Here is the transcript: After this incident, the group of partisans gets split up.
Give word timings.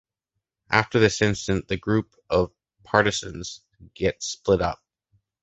After 0.71 0.97
this 0.99 1.21
incident, 1.21 1.67
the 1.67 1.77
group 1.77 2.15
of 2.27 2.51
partisans 2.83 3.61
gets 3.93 4.25
split 4.25 4.59
up. 4.59 4.81